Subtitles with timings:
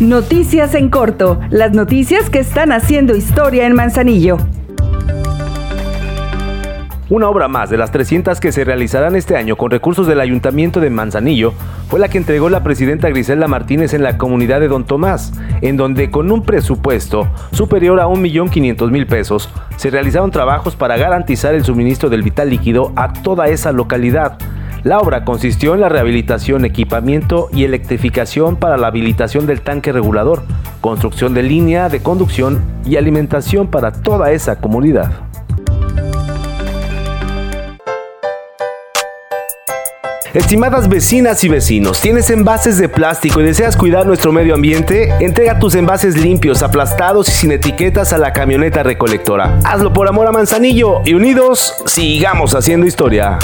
[0.00, 4.36] Noticias en corto, las noticias que están haciendo historia en Manzanillo.
[7.08, 10.80] Una obra más de las 300 que se realizarán este año con recursos del Ayuntamiento
[10.80, 11.52] de Manzanillo
[11.88, 15.76] fue la que entregó la presidenta Griselda Martínez en la comunidad de Don Tomás, en
[15.76, 22.08] donde con un presupuesto superior a 1.500.000 pesos se realizaron trabajos para garantizar el suministro
[22.08, 24.38] del vital líquido a toda esa localidad.
[24.84, 30.42] La obra consistió en la rehabilitación, equipamiento y electrificación para la habilitación del tanque regulador,
[30.80, 35.12] construcción de línea de conducción y alimentación para toda esa comunidad.
[40.34, 45.12] Estimadas vecinas y vecinos, ¿tienes envases de plástico y deseas cuidar nuestro medio ambiente?
[45.20, 49.60] Entrega tus envases limpios, aplastados y sin etiquetas a la camioneta recolectora.
[49.62, 53.38] Hazlo por amor a Manzanillo y unidos, sigamos haciendo historia.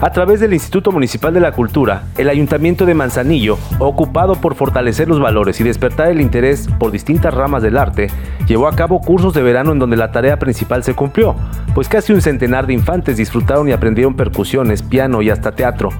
[0.00, 5.08] A través del Instituto Municipal de la Cultura, el Ayuntamiento de Manzanillo, ocupado por fortalecer
[5.08, 8.06] los valores y despertar el interés por distintas ramas del arte,
[8.46, 11.34] llevó a cabo cursos de verano en donde la tarea principal se cumplió,
[11.74, 15.90] pues casi un centenar de infantes disfrutaron y aprendieron percusiones, piano y hasta teatro.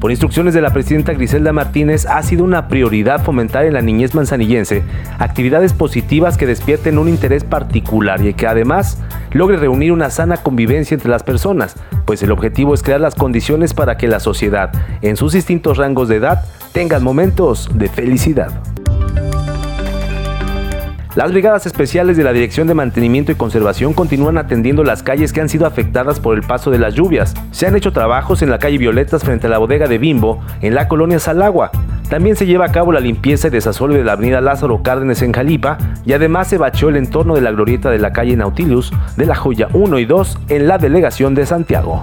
[0.00, 4.14] Por instrucciones de la presidenta Griselda Martínez, ha sido una prioridad fomentar en la niñez
[4.14, 4.82] manzanillense
[5.18, 8.98] actividades positivas que despierten un interés particular y que además
[9.32, 13.74] logre reunir una sana convivencia entre las personas, pues el objetivo es crear las condiciones
[13.74, 18.79] para que la sociedad, en sus distintos rangos de edad, tengan momentos de felicidad.
[21.20, 25.42] Las brigadas especiales de la Dirección de Mantenimiento y Conservación continúan atendiendo las calles que
[25.42, 27.34] han sido afectadas por el paso de las lluvias.
[27.50, 30.74] Se han hecho trabajos en la calle Violetas frente a la bodega de Bimbo, en
[30.74, 31.72] la colonia Salagua.
[32.08, 35.32] También se lleva a cabo la limpieza y desasole de la avenida Lázaro Cárdenas en
[35.32, 39.26] Jalipa y además se bachó el entorno de la glorieta de la calle Nautilus de
[39.26, 42.02] la Joya 1 y 2 en la delegación de Santiago.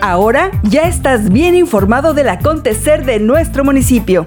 [0.00, 4.26] Ahora ya estás bien informado del acontecer de nuestro municipio.